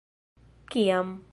[0.71, 1.13] Kiam?